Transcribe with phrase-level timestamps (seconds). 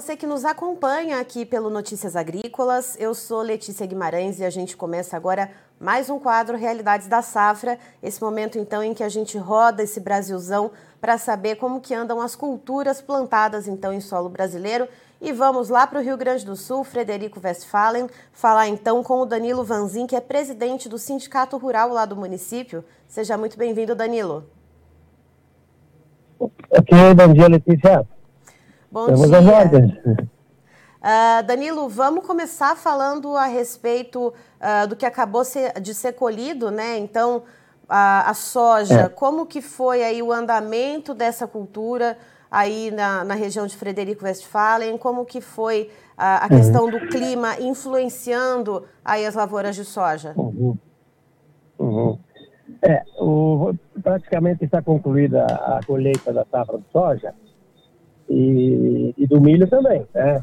[0.00, 2.96] você que nos acompanha aqui pelo Notícias Agrícolas.
[2.98, 7.78] Eu sou Letícia Guimarães e a gente começa agora mais um quadro Realidades da Safra.
[8.02, 10.70] Esse momento então em que a gente roda esse Brasilzão
[11.02, 14.88] para saber como que andam as culturas plantadas então em solo brasileiro.
[15.20, 19.26] E vamos lá para o Rio Grande do Sul, Frederico Westphalen, falar então com o
[19.26, 22.82] Danilo Vanzin, que é presidente do Sindicato Rural lá do município.
[23.06, 24.46] Seja muito bem-vindo, Danilo.
[26.38, 28.19] Ok, bom dia, Letícia.
[28.90, 29.40] Bom Temos dia.
[29.40, 29.92] ordens.
[30.04, 36.70] Uh, Danilo, vamos começar falando a respeito uh, do que acabou ser, de ser colhido,
[36.70, 36.98] né?
[36.98, 37.44] Então,
[37.88, 39.08] a, a soja, é.
[39.08, 42.18] como que foi aí o andamento dessa cultura
[42.50, 44.98] aí na, na região de Frederico Westphalen?
[44.98, 46.48] Como que foi a, a uhum.
[46.48, 50.34] questão do clima influenciando aí as lavouras de soja?
[50.36, 50.76] Uhum.
[51.78, 52.18] Uhum.
[52.82, 53.72] É, o,
[54.02, 57.32] praticamente está concluída a colheita da safra de soja
[58.30, 60.40] e, e do milho também, né?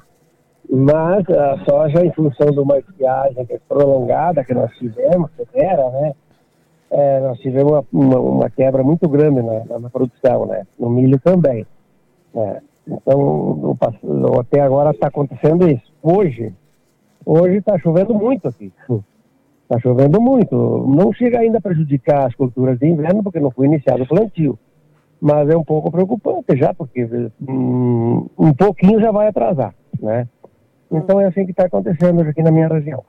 [0.70, 6.14] Mas a soja, em função de uma estiagem é prolongada que nós tivemos, severa, né?
[6.92, 10.68] É, nós tivemos uma, uma, uma, quebra muito grande na, na, produção, né?
[10.78, 11.66] No milho também.
[12.34, 12.62] Né?
[12.86, 13.78] Então,
[14.40, 15.94] até agora está acontecendo isso.
[16.04, 16.54] Hoje,
[17.26, 18.72] hoje está chovendo muito aqui.
[19.64, 20.56] Está chovendo muito.
[20.56, 24.58] Não chega ainda a prejudicar as culturas de inverno, porque não foi iniciado o plantio
[25.20, 27.08] mas é um pouco preocupante já, porque
[27.48, 30.28] um, um pouquinho já vai atrasar, né?
[30.92, 33.04] Então é assim que está acontecendo aqui na minha região.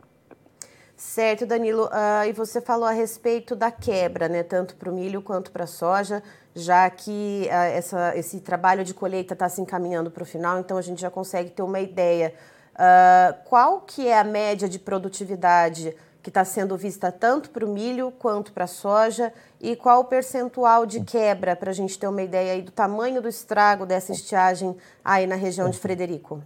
[0.96, 1.84] Certo, Danilo.
[1.86, 5.62] Uh, e você falou a respeito da quebra, né, tanto para o milho quanto para
[5.62, 6.20] a soja,
[6.56, 10.76] já que uh, essa, esse trabalho de colheita está se encaminhando para o final, então
[10.76, 12.34] a gente já consegue ter uma ideia.
[12.74, 15.94] Uh, qual que é a média de produtividade
[16.28, 20.04] que está sendo vista tanto para o milho quanto para a soja e qual o
[20.04, 24.12] percentual de quebra para a gente ter uma ideia aí do tamanho do estrago dessa
[24.12, 26.42] estiagem aí na região de Frederico?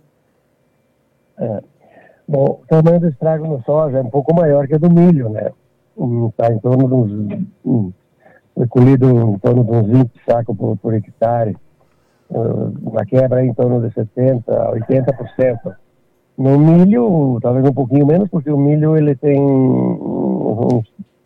[1.37, 1.63] É.
[2.29, 5.29] Bom, o tamanho do estrago no soja é um pouco maior que o do milho,
[5.31, 5.51] né?
[6.29, 7.49] Está em torno de uns.
[7.65, 7.93] Um,
[8.55, 11.57] foi colhido em torno de uns 20 sacos por, por hectare.
[12.31, 15.77] Uma quebra em torno de 70%, 80%.
[16.37, 19.39] No milho, talvez um pouquinho menos, porque o milho ele tem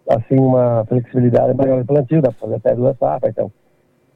[0.08, 3.50] assim uma flexibilidade maior de plantio, dá para fazer até duas safras, então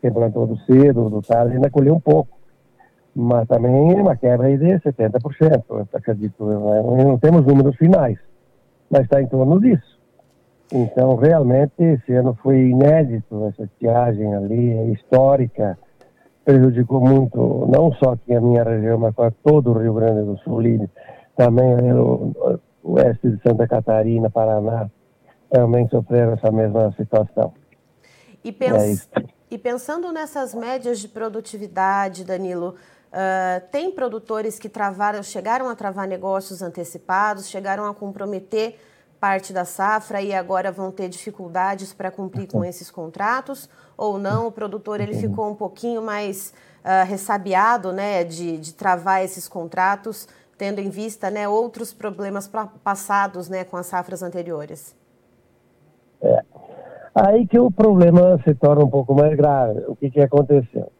[0.01, 2.39] quem plantou do cedo, do tarde, ainda colheu um pouco.
[3.15, 6.45] Mas também uma quebra aí de 70%, eu acredito.
[6.45, 6.55] Né?
[7.05, 8.19] Não temos números finais,
[8.89, 9.99] mas está em torno disso.
[10.72, 15.77] Então, realmente, esse ano foi inédito, essa estiagem ali, é histórica,
[16.50, 20.37] prejudicou muito, não só aqui a minha região, mas para todo o Rio Grande do
[20.38, 20.61] Sul,
[21.37, 24.91] também o, o oeste de Santa Catarina, Paraná,
[25.49, 27.53] também sofreram essa mesma situação.
[28.43, 32.75] E, pens é e pensando nessas médias de produtividade, Danilo,
[33.12, 38.77] uh, tem produtores que travaram, chegaram a travar negócios antecipados, chegaram a comprometer
[39.21, 44.47] parte da safra e agora vão ter dificuldades para cumprir com esses contratos ou não?
[44.47, 50.27] O produtor ele ficou um pouquinho mais uh, ressabiado né, de, de travar esses contratos,
[50.57, 52.51] tendo em vista né, outros problemas
[52.83, 54.97] passados né, com as safras anteriores.
[56.23, 56.43] É.
[57.15, 59.85] Aí que o problema se torna um pouco mais grave.
[59.87, 60.91] O que, que aconteceu?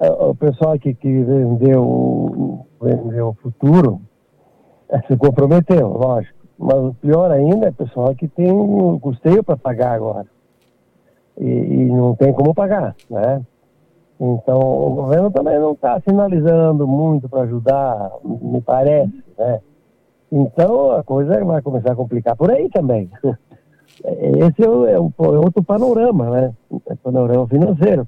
[0.00, 4.00] É, o pessoal que, que vendeu, vendeu o futuro
[4.88, 6.39] é, se comprometeu, lógico.
[6.60, 10.26] Mas o pior ainda é pessoal que tem um custeio para pagar agora.
[11.38, 13.40] E, e, não tem como pagar, né?
[14.20, 19.60] Então, o governo também não está sinalizando muito para ajudar, me parece, né?
[20.30, 23.10] Então, a coisa vai começar a complicar por aí também.
[24.04, 26.54] Esse é, é, o, é outro panorama, né?
[26.90, 28.06] É panorama financeiro.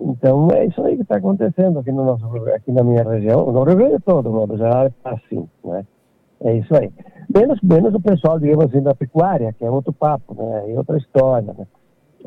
[0.00, 3.62] Então, é isso aí que está acontecendo aqui, no nosso, aqui na minha região, no
[3.62, 5.84] Rio Grande todo, no já está assim, né?
[6.44, 6.92] É isso aí.
[7.32, 10.72] Menos, menos o pessoal, digamos assim, da pecuária, que é outro papo, né?
[10.72, 11.66] É outra história, né?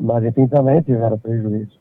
[0.00, 1.78] Mas, enfim, também tiveram prejuízo.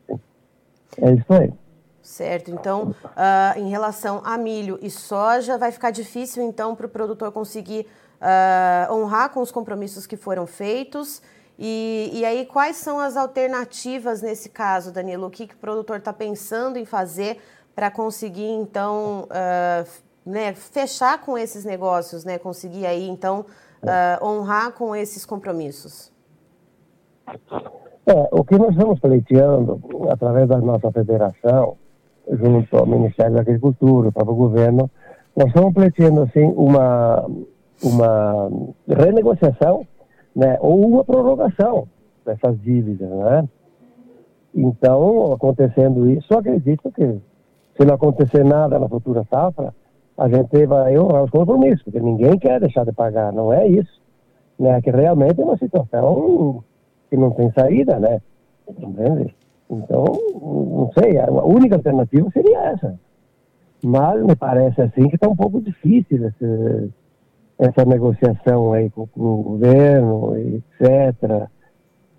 [1.02, 1.54] É isso aí.
[2.02, 2.52] Certo.
[2.52, 7.32] Então, uh, em relação a milho e soja, vai ficar difícil, então, para o produtor
[7.32, 7.88] conseguir
[8.22, 11.22] uh, honrar com os compromissos que foram feitos.
[11.58, 15.28] E, e, aí, quais são as alternativas nesse caso, Danilo?
[15.28, 17.40] O que, que o produtor está pensando em fazer
[17.74, 19.90] para conseguir, então, uh,
[20.26, 23.46] né, fechar com esses negócios, né, conseguir aí, então,
[23.84, 26.12] uh, honrar com esses compromissos?
[28.08, 31.78] É, o que nós estamos pleiteando, através da nossa federação,
[32.30, 34.90] junto ao Ministério da Agricultura, para o governo,
[35.36, 37.26] nós estamos pleiteando, assim, uma,
[37.84, 38.50] uma
[38.88, 39.86] renegociação,
[40.36, 41.88] né, ou uma prorrogação
[42.26, 43.48] dessas dívidas, né?
[44.54, 47.20] Então, acontecendo isso, acredito que
[47.78, 49.74] se não acontecer nada na futura safra,
[50.18, 54.02] a gente vai honrar os compromissos, porque ninguém quer deixar de pagar, não é isso.
[54.58, 54.82] Né?
[54.82, 56.64] Que realmente é uma situação
[57.10, 58.22] que não tem saída, né?
[58.70, 59.36] Entende?
[59.70, 60.06] Então,
[60.42, 63.00] não sei, a única alternativa seria essa.
[63.84, 66.92] Mas me parece assim que está um pouco difícil esse,
[67.60, 71.50] essa negociação aí com, com o governo, etc.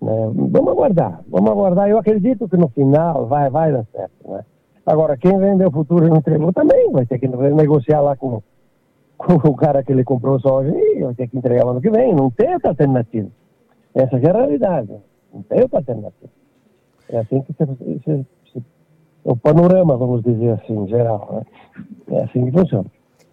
[0.01, 0.31] Né?
[0.33, 1.89] Vamos aguardar, vamos aguardar.
[1.89, 4.45] Eu acredito que no final vai, vai dar certo, né?
[4.87, 8.41] Agora, quem vendeu o futuro e não entregou também vai ter que negociar lá com,
[9.17, 12.15] com o cara que ele comprou soja e vai ter que entregar ano que vem.
[12.15, 13.29] Não tem outra alternativa.
[13.93, 14.93] Essa é a realidade.
[15.33, 16.31] Não tem outra alternativa.
[17.09, 18.25] É assim que se,
[19.25, 21.43] o panorama, vamos dizer assim, geral.
[22.07, 22.17] Né?
[22.17, 22.89] É assim que funciona.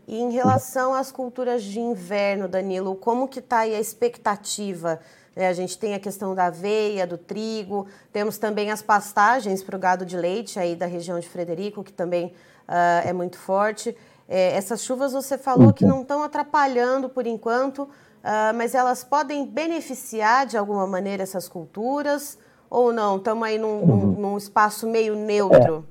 [0.08, 4.98] E em relação às culturas de inverno, Danilo, como que está aí a expectativa?
[5.36, 9.76] É, a gente tem a questão da aveia, do trigo, temos também as pastagens para
[9.76, 12.26] o gado de leite aí da região de Frederico, que também
[12.68, 13.96] uh, é muito forte.
[14.28, 19.44] É, essas chuvas você falou que não estão atrapalhando por enquanto, uh, mas elas podem
[19.46, 22.38] beneficiar de alguma maneira essas culturas
[22.70, 23.16] ou não?
[23.16, 24.06] Estamos aí num, uhum.
[24.12, 25.84] num, espaço meio neutro.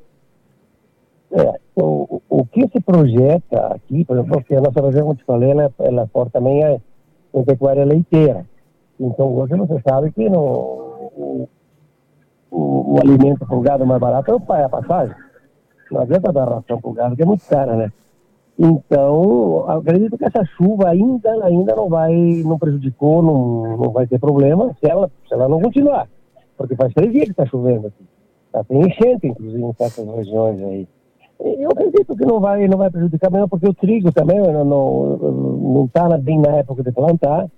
[1.31, 1.41] É.
[1.41, 1.59] é.
[1.75, 5.51] O, o que se projeta aqui, por exemplo, porque a nossa região, como te falei,
[5.51, 6.79] ela, ela é também é
[7.31, 8.45] uma pecuária leiteira.
[8.99, 11.49] Então, hoje você sabe que no, o,
[12.51, 15.15] o, o alimento para o gado mais barato é o pai, a passagem.
[15.91, 17.91] Não adianta dar ração para o gado, que é muito cara, né?
[18.57, 22.13] Então, acredito que essa chuva ainda, ainda não vai,
[22.45, 26.07] não prejudicou, não, não vai ter problema se ela, se ela não continuar.
[26.55, 28.05] Porque faz três dias que está chovendo aqui.
[28.51, 30.87] Tá, tem enchente, inclusive, em certas regiões aí.
[31.39, 36.07] Eu acredito que não vai, não vai prejudicar mesmo, porque o trigo também não está
[36.17, 37.49] bem na época de plantar.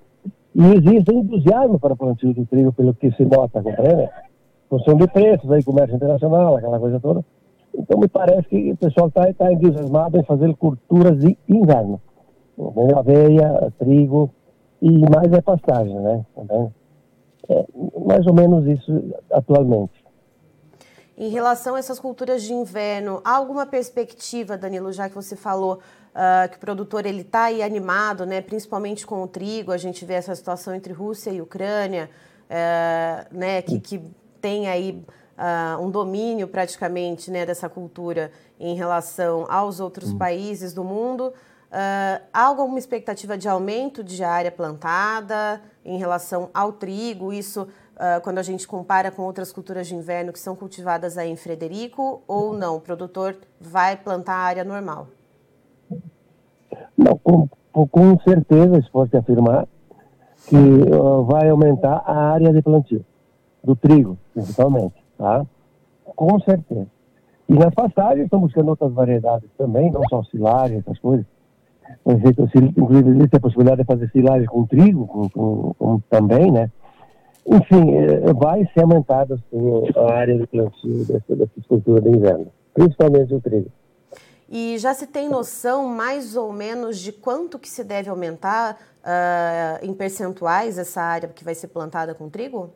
[0.55, 4.09] E existe entusiasmo para plantio do trigo, pelo que se nota, compreende?
[4.69, 7.25] Função de preços, aí, comércio internacional, aquela coisa toda.
[7.77, 11.99] Então, me parece que o pessoal está tá entusiasmado em fazer culturas de inverno.
[12.97, 14.31] Aveia, trigo
[14.81, 16.25] e mais é pastagem, né?
[17.49, 17.65] É
[18.05, 20.05] mais ou menos isso atualmente.
[21.17, 25.79] Em relação a essas culturas de inverno, há alguma perspectiva, Danilo, já que você falou
[26.15, 30.05] uh, que o produtor ele está aí animado, né, principalmente com o trigo, a gente
[30.05, 32.09] vê essa situação entre Rússia e Ucrânia,
[32.45, 34.01] uh, né, que, que
[34.41, 35.03] tem aí
[35.37, 40.17] uh, um domínio praticamente né, dessa cultura em relação aos outros uhum.
[40.17, 41.33] países do mundo.
[41.65, 47.33] Uh, há alguma expectativa de aumento de área plantada em relação ao trigo?
[47.33, 51.29] Isso uh, quando a gente compara com outras culturas de inverno que são cultivadas aí
[51.29, 52.77] em Frederico ou não?
[52.77, 55.07] O produtor vai plantar a área normal?
[56.97, 59.67] Não, com, com certeza se pode afirmar
[60.47, 63.03] que uh, vai aumentar a área de plantio
[63.63, 65.45] do trigo, principalmente, tá?
[66.15, 66.87] Com certeza.
[67.49, 71.25] E nas pastagens estão buscando outras variedades também, não só silagem, essas coisas.
[72.05, 76.69] Inclusive existe a possibilidade de fazer silagem com trigo, com, com, com também, né?
[77.45, 82.47] Enfim, é, vai ser aumentada assim, a área de plantio dessa, dessa cultura de inverno,
[82.73, 83.69] principalmente o trigo.
[84.47, 89.85] E já se tem noção mais ou menos de quanto que se deve aumentar uh,
[89.85, 92.69] em percentuais essa área que vai ser plantada com trigo?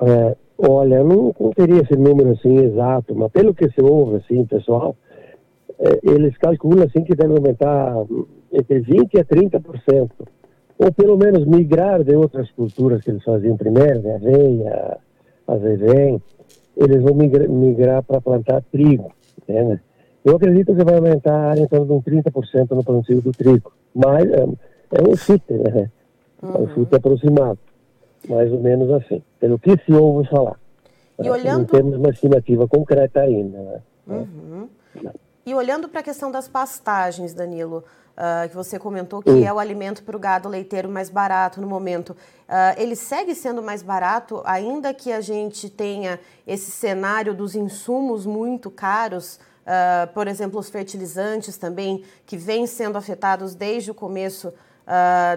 [0.00, 4.44] É, olha, eu não, teria esse número assim exato, mas pelo que se ouve, assim,
[4.44, 4.96] pessoal,
[5.78, 7.94] é, eles calculam assim que deve aumentar
[8.52, 10.10] entre 20% a 30%,
[10.78, 14.98] ou pelo menos migrar de outras culturas que eles faziam primeiro, né, aveia,
[15.46, 16.22] azevém,
[16.76, 19.80] eles vão migrar, migrar para plantar trigo, entende?
[20.24, 23.72] Eu acredito que vai aumentar em torno de um 30% no plantio do trigo.
[23.94, 24.44] Mas é,
[24.92, 25.90] é um chute, né?
[26.40, 26.54] Uhum.
[26.54, 27.58] É um chute aproximado.
[28.28, 29.22] Mais ou menos assim.
[29.40, 30.58] Pelo que se ouve falar.
[31.20, 31.58] E olhando...
[31.58, 33.58] Não temos uma estimativa concreta ainda.
[33.58, 33.80] Né?
[34.06, 34.68] Uhum.
[35.44, 37.82] E olhando para a questão das pastagens, Danilo,
[38.16, 39.44] uh, que você comentou que uhum.
[39.44, 43.62] é o alimento para o gado leiteiro mais barato no momento, uh, ele segue sendo
[43.62, 50.26] mais barato, ainda que a gente tenha esse cenário dos insumos muito caros Uh, por
[50.26, 54.52] exemplo, os fertilizantes também, que vêm sendo afetados desde o começo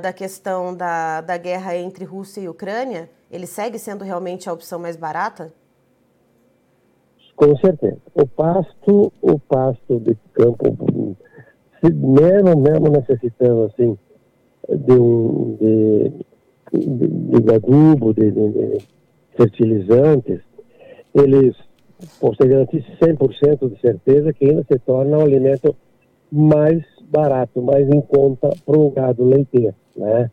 [0.02, 4.80] da questão da, da guerra entre Rússia e Ucrânia, ele segue sendo realmente a opção
[4.80, 5.54] mais barata?
[7.36, 8.00] Com certeza.
[8.14, 10.76] O pasto, o pasto de campo,
[11.94, 13.98] mesmo, mesmo necessitando assim
[14.70, 16.12] de um de,
[16.74, 18.78] de, de adubo, de, de
[19.36, 20.42] fertilizantes,
[21.14, 21.56] eles
[22.20, 25.76] posso garantir 100% de certeza que ainda se torna um alimento
[26.32, 30.30] mais barato, mais em conta para o gado leiteiro, né?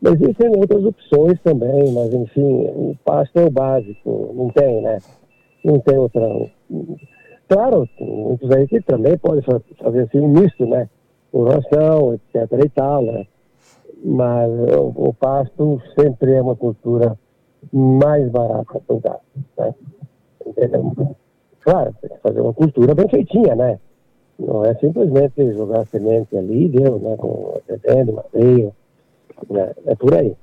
[0.00, 4.98] Mas existem outras opções também, mas enfim, o pasto é o básico, não tem, né?
[5.64, 6.28] Não tem outra.
[7.48, 9.42] Claro, muitos aí que também podem
[9.78, 10.88] fazer assim um misto, né?
[11.30, 13.26] Com ração, etc e tal, né?
[14.04, 17.16] Mas o, o pasto sempre é uma cultura
[17.72, 19.20] mais barata para o gado,
[19.58, 19.74] né?
[20.46, 21.16] Entendeu?
[21.60, 23.78] Claro, tem que fazer uma cultura bem feitinha, né?
[24.38, 27.16] Não é simplesmente jogar semente ali, deu, né?
[27.16, 28.72] Com atendendo, madeira,
[29.48, 29.72] né?
[29.86, 30.34] É por aí.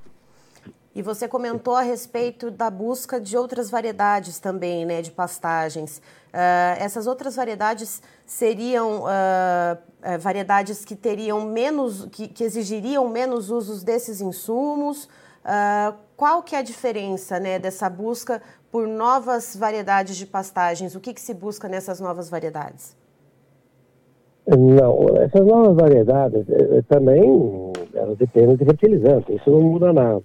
[0.94, 5.98] E você comentou a respeito da busca de outras variedades também, né, de pastagens.
[5.98, 13.50] Uh, essas outras variedades seriam uh, uh, variedades que teriam menos, que, que, exigiriam menos
[13.50, 15.08] usos desses insumos.
[16.16, 20.94] qual que é a diferença, né, dessa busca por novas variedades de pastagens?
[20.94, 22.96] O que, que se busca nessas novas variedades?
[24.46, 30.22] Não, essas novas variedades eh, eh, também elas dependem de fertilizante, isso não muda nada.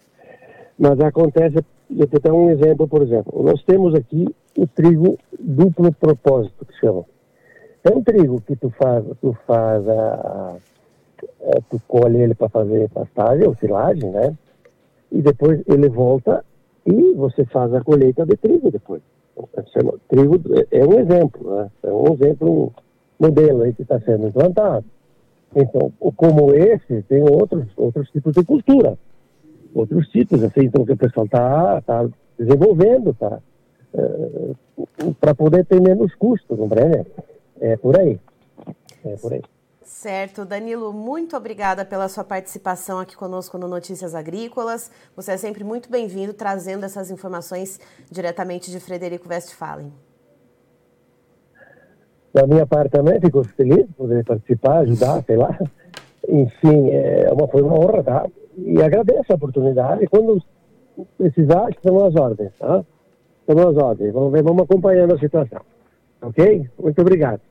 [0.78, 4.28] Mas acontece, eu te dar um exemplo, por exemplo, nós temos aqui
[4.58, 7.06] o trigo duplo propósito, que chama.
[7.84, 12.90] É um trigo que tu faz, tu faz a, a, tu colhe ele para fazer
[12.90, 14.36] pastagem ou silagem, né?
[15.12, 16.44] E depois ele volta
[16.86, 19.02] e você faz a colheita de trigo depois.
[20.10, 20.42] Trigo
[20.72, 21.72] é um exemplo, né?
[21.84, 22.74] É um exemplo,
[23.20, 24.86] modelo aí que está sendo implantado.
[25.56, 28.98] Então, como esse, tem outros, outros tipos de cultura
[29.76, 32.08] outros títulos, assim, então que o pessoal está tá
[32.40, 33.40] desenvolvendo, tá?
[33.94, 37.06] É, para poder ter menos custos, compreende?
[37.60, 38.20] É por aí.
[39.04, 39.42] É por aí.
[39.84, 44.90] Certo, Danilo, muito obrigada pela sua participação aqui conosco no Notícias Agrícolas.
[45.16, 47.80] Você é sempre muito bem-vindo trazendo essas informações
[48.10, 49.94] diretamente de Frederico Westphalen.
[52.34, 55.58] Da minha parte também, fico feliz de poder participar, ajudar, sei lá.
[56.28, 58.26] Enfim, é uma, foi uma honra, tá?
[58.58, 60.08] E agradeço a oportunidade.
[60.08, 60.42] Quando
[61.18, 62.84] precisar, estamos às ordens, tá?
[63.42, 64.14] Estamos às ordens.
[64.14, 65.62] Vamos ver, vamos acompanhando a situação.
[66.22, 66.70] Ok?
[66.80, 67.42] Muito obrigado.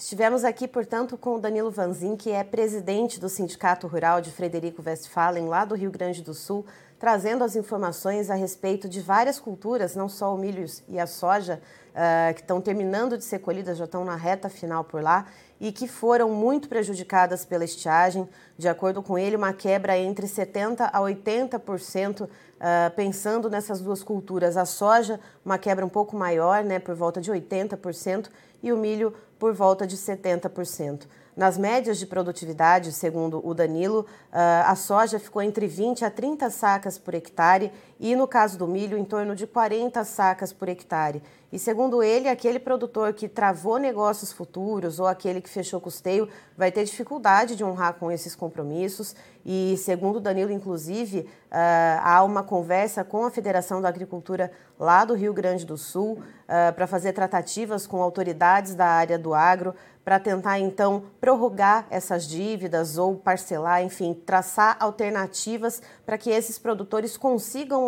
[0.00, 4.82] Estivemos aqui, portanto, com o Danilo Vanzin, que é presidente do Sindicato Rural de Frederico
[4.84, 6.64] Westphalen, lá do Rio Grande do Sul,
[6.98, 11.60] trazendo as informações a respeito de várias culturas, não só o milho e a soja,
[11.90, 15.26] uh, que estão terminando de ser colhidas, já estão na reta final por lá,
[15.60, 18.26] e que foram muito prejudicadas pela estiagem.
[18.56, 24.02] De acordo com ele, uma quebra entre 70% a 80%, uh, ah, pensando nessas duas
[24.02, 24.56] culturas.
[24.56, 28.28] A soja, uma quebra um pouco maior, né, por volta de 80%,
[28.62, 31.06] e o milho por volta de 70%.
[31.36, 36.48] Nas médias de produtividade, segundo o Danilo, ah, a soja ficou entre 20 a 30
[36.50, 41.22] sacas por hectare e, no caso do milho, em torno de 40 sacas por hectare.
[41.52, 46.26] E, segundo ele, aquele produtor que travou negócios futuros ou aquele que fechou custeio
[46.56, 49.14] vai ter dificuldade de honrar com esses compromissos.
[49.44, 55.14] E, segundo Danilo, inclusive, ah, há uma conversa com a Federação da Agricultura lá do
[55.14, 60.18] Rio Grande do Sul ah, para fazer tratativas com autoridades da área do agro para
[60.18, 67.16] tentar então prorrogar essas dívidas ou parcelar, enfim, traçar alternativas para que esses produtores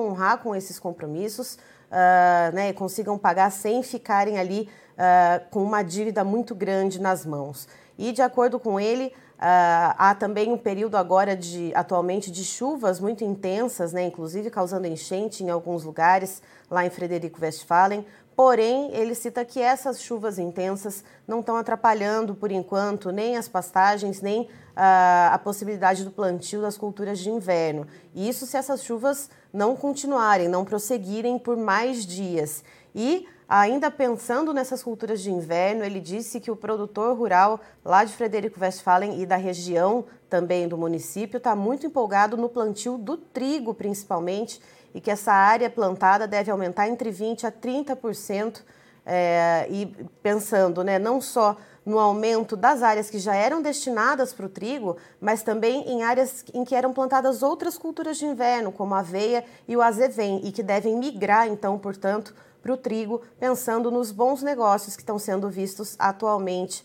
[0.03, 6.25] honrar com esses compromissos, uh, né, consigam pagar sem ficarem ali uh, com uma dívida
[6.25, 7.69] muito grande nas mãos.
[7.99, 12.99] E de acordo com ele, uh, há também um período agora de atualmente de chuvas
[12.99, 19.15] muito intensas, né, inclusive causando enchente em alguns lugares lá em Frederico Westphalen, Porém, ele
[19.15, 25.35] cita que essas chuvas intensas não estão atrapalhando, por enquanto, nem as pastagens, nem a,
[25.35, 27.87] a possibilidade do plantio das culturas de inverno.
[28.15, 32.65] E isso se essas chuvas não continuarem, não prosseguirem por mais dias.
[32.95, 38.15] E Ainda pensando nessas culturas de inverno, ele disse que o produtor rural lá de
[38.15, 43.75] Frederico Westphalen e da região também do município está muito empolgado no plantio do trigo,
[43.75, 44.59] principalmente,
[44.95, 48.63] e que essa área plantada deve aumentar entre 20% a 30%,
[49.05, 49.87] é, e
[50.23, 54.97] pensando né, não só no aumento das áreas que já eram destinadas para o trigo,
[55.21, 59.45] mas também em áreas em que eram plantadas outras culturas de inverno, como a aveia
[59.67, 64.43] e o azevém, e que devem migrar, então, portanto, para o trigo, pensando nos bons
[64.43, 66.85] negócios que estão sendo vistos atualmente